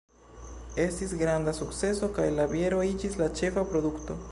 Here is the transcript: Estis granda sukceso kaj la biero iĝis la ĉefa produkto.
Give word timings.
Estis 0.83 1.13
granda 1.19 1.53
sukceso 1.57 2.11
kaj 2.17 2.27
la 2.39 2.49
biero 2.55 2.83
iĝis 2.89 3.21
la 3.23 3.31
ĉefa 3.43 3.69
produkto. 3.75 4.19